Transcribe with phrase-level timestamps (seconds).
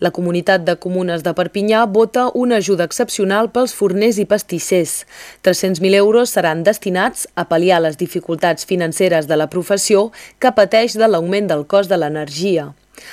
[0.00, 5.04] La comunitat de comunes de Perpinyà vota una ajuda excepcional pels forners i pastissers.
[5.46, 11.08] 300.000 euros seran destinats a pal·liar les dificultats financeres de la professió que pateix de
[11.08, 12.72] l'augment del cost de l'energia.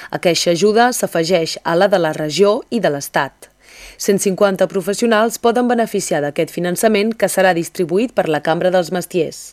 [0.09, 3.49] Aquesta ajuda s'afegeix a la de la regió i de l'Estat.
[3.97, 9.51] 150 professionals poden beneficiar d'aquest finançament que serà distribuït per la Cambra dels Mestiers.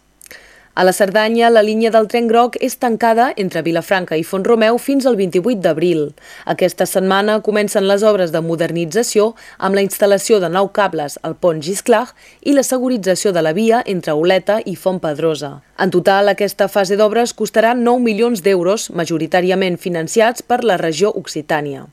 [0.79, 5.09] A la Cerdanya, la línia del tren groc és tancada entre Vilafranca i Font-romeu fins
[5.11, 6.05] al 28 d'abril.
[6.53, 11.59] Aquesta setmana comencen les obres de modernització amb la instal·lació de nou cables al pont
[11.67, 12.05] Gisclar
[12.47, 15.51] i la segurització de la via entre Oleta i Font Pedrosa.
[15.83, 21.89] En total, aquesta fase d'obres costarà 9 milions d'euros, majoritàriament financiats per la regió Occitània.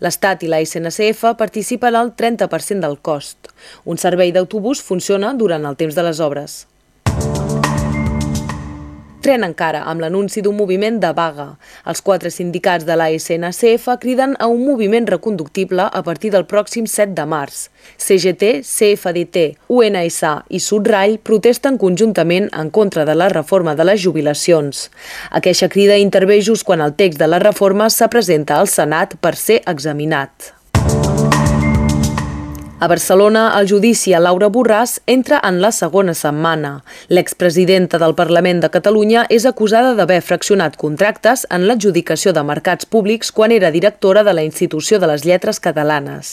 [0.00, 3.52] L'Estat i la SNCF participen al 30% del cost.
[3.84, 6.62] Un servei d'autobús funciona durant el temps de les obres.
[9.22, 11.44] Tren encara amb l'anunci d'un moviment de vaga.
[11.86, 16.88] Els quatre sindicats de la SNCF criden a un moviment reconductible a partir del pròxim
[16.90, 17.68] 7 de març.
[18.02, 24.88] CGT, CFDT, UNSA i Sudrall protesten conjuntament en contra de la reforma de les jubilacions.
[25.30, 29.36] Aquesta crida intervé just quan el text de la reforma se presenta al Senat per
[29.38, 30.61] ser examinat.
[32.82, 36.72] A Barcelona, el judici a Laura Borràs entra en la segona setmana.
[37.06, 43.28] L'expresidenta del Parlament de Catalunya és acusada d'haver fraccionat contractes en l'adjudicació de mercats públics
[43.30, 46.32] quan era directora de la Institució de les Lletres Catalanes.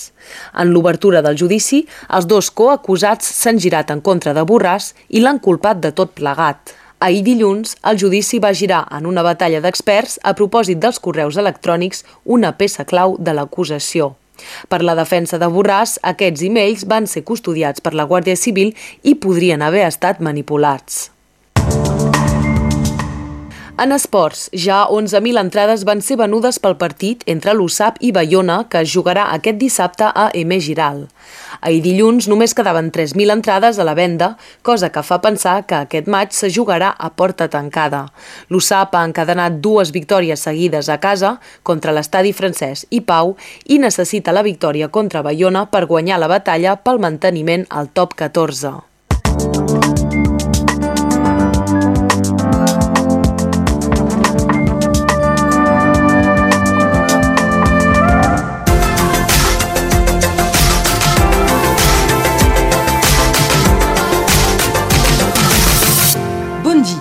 [0.58, 5.38] En l'obertura del judici, els dos coacusats s'han girat en contra de Borràs i l'han
[5.38, 6.74] culpat de tot plegat.
[6.98, 12.02] Ahir dilluns, el judici va girar en una batalla d'experts a propòsit dels correus electrònics
[12.26, 14.16] una peça clau de l'acusació.
[14.70, 19.16] Per la defensa de Borràs, aquests e-mails van ser custodiats per la Guàrdia Civil i
[19.16, 21.10] podrien haver estat manipulats.
[23.80, 28.82] En esports, ja 11.000 entrades van ser venudes pel partit entre l'USAP i Bayona, que
[28.84, 30.58] jugarà aquest dissabte a M.
[30.60, 31.06] Giral.
[31.62, 34.34] Ahir dilluns només quedaven 3.000 entrades a la venda,
[34.68, 38.04] cosa que fa pensar que aquest maig se jugarà a porta tancada.
[38.52, 43.38] L'USAP ha encadenat dues victòries seguides a casa contra l'estadi francès i Pau
[43.72, 49.99] i necessita la victòria contra Bayona per guanyar la batalla pel manteniment al top 14.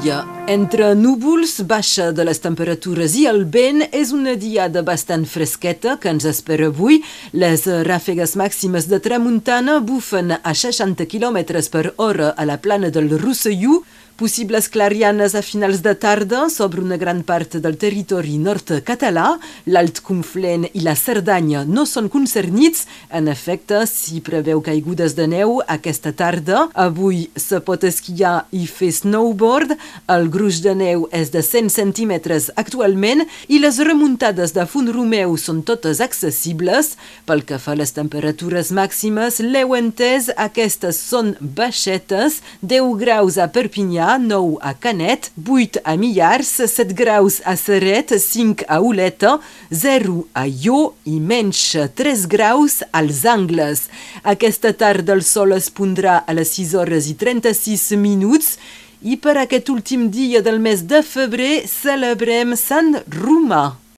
[0.09, 5.99] Ya Entre núvols, baixa de les temperatures i el vent, és una diada bastant fresqueta
[6.01, 7.03] que ens espera avui.
[7.37, 13.13] Les ràfegues màximes de tramuntana bufen a 60 km per hora a la plana del
[13.21, 13.83] Rosselló,
[14.19, 19.37] Possibles clarianes a finals de tarda sobre una gran part del territori nord català.
[19.71, 22.89] L'Alt Conflent i la Cerdanya no són concernits.
[23.15, 26.65] En efecte, s'hi preveu caigudes de neu aquesta tarda.
[26.75, 29.77] Avui se pot esquiar i fer snowboard.
[30.11, 35.35] El gruix de neu és de 100 centímetres actualment i les remuntades de Font Romeu
[35.41, 36.93] són totes accessibles.
[37.27, 43.49] Pel que fa a les temperatures màximes, l'heu entès, aquestes són baixetes, 10 graus a
[43.51, 49.39] Perpinyà, 9 a Canet, 8 a Millars, 7 graus a Serret, 5 a Oleta,
[49.75, 51.65] 0 a Jo i menys
[51.99, 53.89] 3 graus als Angles.
[54.23, 58.59] Aquesta tarda el sol es pondrà a les 6 hores i 36 minuts
[59.03, 63.79] i per aquest últim dia del mes de febrer celebrem Sant Romà.